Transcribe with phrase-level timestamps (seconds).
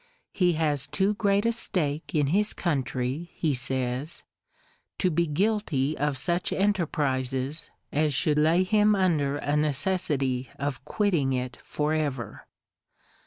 [0.31, 4.23] He has too great a stake in his country, he says,
[4.97, 11.33] to be guilty of such enterprises as should lay him under a necessity of quitting
[11.33, 12.47] it for ever.